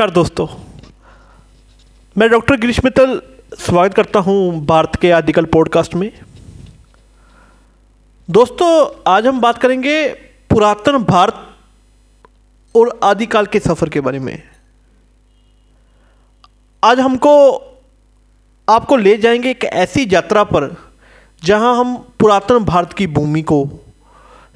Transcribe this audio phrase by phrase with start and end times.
[0.00, 0.46] नमस्कार दोस्तों।
[2.18, 3.22] मैं डॉक्टर गिरीश मित्तल
[3.58, 6.12] स्वागत करता हूँ भारत के आदिकल पॉडकास्ट में।
[8.30, 10.08] दोस्तों, आज हम बात करेंगे
[10.50, 11.46] पुरातन भारत
[12.76, 14.42] और आदिकाल के सफ़र के बारे में।
[16.84, 17.56] आज हमको,
[18.68, 20.76] आपको ले जाएँगे एक ऐसी यात्रा पर
[21.44, 23.70] जहाँ हम पुरातन भारत की भूमि को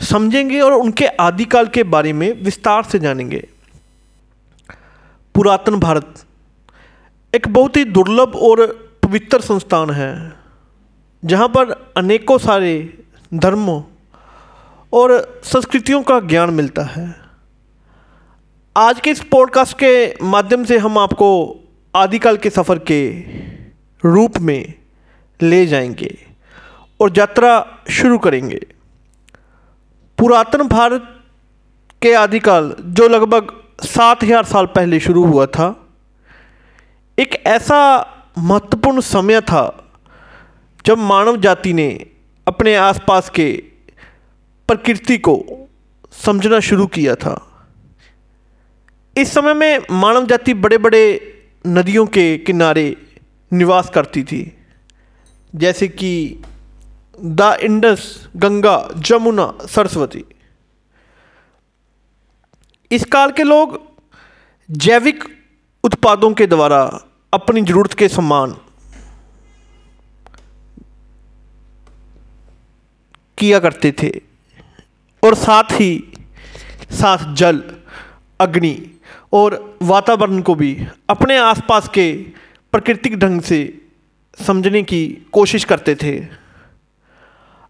[0.01, 3.49] समझेंगे और उनके आदिकाल के बारे में विस्तार से जानेंगे।
[5.35, 6.25] पुरातन भारत।
[7.35, 8.67] एक बहुत ही दुर्लभ और
[9.03, 10.33] पवित्र संस्थान है,
[11.25, 12.99] जहाँ पर अनेकों सारे
[13.35, 13.83] धर्मों
[14.93, 17.15] और संस्कृतियों का ज्ञान मिलता है।
[18.77, 21.31] आज के इस पॉडकास्ट के माध्यम से हम आपको
[21.95, 23.09] आदिकाल के सफ़र के
[24.05, 24.75] रूप में
[25.43, 26.17] ले जाएँगे
[27.01, 28.61] और यात्रा शुरू करेंगे।
[30.19, 31.21] पुरातन भारत
[32.03, 35.69] के आदिकाल, जो लगभग सात हज़ार साल पहले शुरू हुआ था।
[37.19, 37.81] एक ऐसा
[38.39, 39.65] महत्वपूर्ण समय था
[40.85, 41.89] जब मानव जाति ने
[42.47, 43.51] अपने आसपास के
[44.69, 45.43] प्रकृति को
[46.25, 47.35] समझना शुरू किया था।
[49.17, 51.05] इस समय में मानव जाति बड़े बड़े
[51.67, 52.97] नदियों के किनारे
[53.53, 54.43] निवास करती थी।
[55.53, 56.43] जैसे कि
[57.21, 60.25] द इंडस, गंगा, जमुना, सरस्वती।
[62.95, 63.81] इस काल के लोग
[64.69, 65.25] जैविक
[65.85, 66.81] उत्पादों के द्वारा
[67.33, 68.55] अपनी ज़रूरत के समान
[73.39, 74.11] किया करते थे
[75.23, 75.91] और साथ ही
[76.91, 77.63] साथ जल,
[78.41, 78.77] अग्नि
[79.33, 82.13] और वातावरण को भी अपने आसपास के
[82.73, 83.61] प्राकृतिक ढंग से
[84.47, 86.15] समझने की कोशिश करते थे।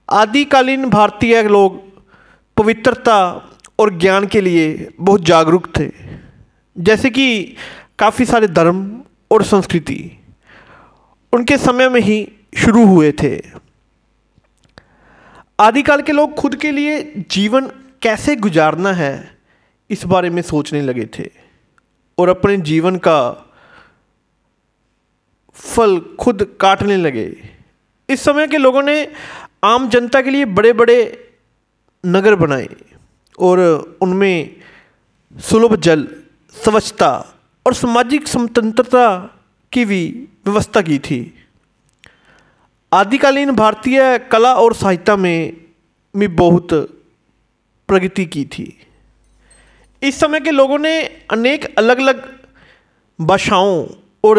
[0.09, 1.83] आदिकालीन भारतीय लोग
[2.56, 3.16] पवित्रता
[3.78, 5.91] और ज्ञान के लिए बहुत जागरूक थे।
[6.77, 7.56] जैसे कि
[7.98, 9.98] काफ़ी सारे धर्म और संस्कृति
[11.33, 12.16] उनके समय में ही
[12.56, 13.41] शुरू हुए थे।
[15.60, 17.66] आदिकाल के लोग खुद के लिए जीवन
[18.03, 19.38] कैसे गुजारना है,
[19.91, 21.31] इस बारे में सोचने लगे थे
[22.19, 23.21] और अपने जीवन का
[25.54, 27.27] फल खुद काटने लगे।
[28.09, 29.06] इस समय के लोगों ने
[29.65, 30.97] आम जनता के लिए बड़े बड़े
[32.04, 32.69] नगर बनाए।
[33.39, 33.59] और
[34.03, 34.56] उनमें
[35.41, 36.09] सुलभ जल,
[36.55, 37.34] स्वच्छता
[37.67, 39.06] और सामाजिक स्वतंत्रता
[39.72, 41.34] की भी व्यवस्था की थी।
[42.93, 45.56] आदिकालीन भारतीय कला और साहित्य में
[46.17, 46.69] भी बहुत
[47.89, 48.81] प्रगति की थी।
[50.03, 52.39] इस समय के लोगों ने अनेक अलग अलग
[53.21, 53.87] भाषाओं
[54.25, 54.39] और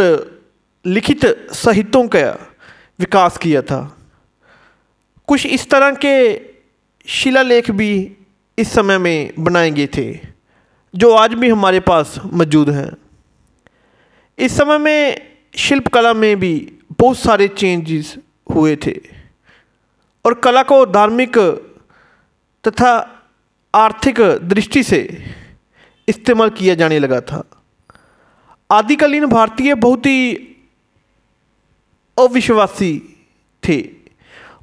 [0.85, 2.31] लिखित साहित्यों का
[2.99, 3.97] विकास किया था।
[5.27, 6.41] कुछ इस तरह के
[7.07, 8.17] शिलालेख भी
[8.57, 10.19] इस समय में बनाए गए थे,
[10.95, 12.91] जो आज भी हमारे पास मौजूद हैं।
[14.37, 15.21] इस समय में
[15.57, 16.53] शिल्पकला में भी
[16.99, 18.15] बहुत सारे चेंजेस
[18.51, 18.93] हुए थे
[20.25, 21.37] और कला को धार्मिक
[22.63, 22.91] तथा
[23.75, 25.01] आर्थिक दृष्टि से
[26.07, 27.43] इस्तेमाल किया जाने लगा था।
[28.71, 30.33] आदिकालीन भारतीय बहुत ही
[32.17, 32.93] अविश्वासी
[33.63, 33.81] थे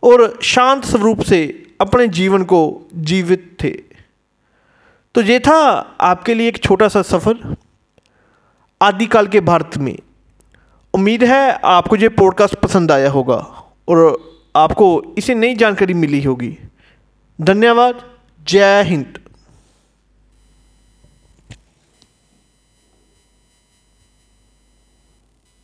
[0.02, 1.40] और शांत स्वरूप से
[1.82, 3.70] अपने जीवन को जीवित थे।
[5.14, 5.60] तो ये था
[6.00, 7.56] आपके लिए एक छोटा सा सफ़र
[8.82, 9.98] आदिकाल के भारत में।
[10.94, 13.38] उम्मीद है आपको ये पॉडकास्ट पसंद आया होगा
[13.88, 13.98] और
[14.56, 16.58] आपको इसे नई जानकारी मिली होगी।
[17.40, 18.02] धन्यवाद।
[18.44, 19.21] जय हिंद।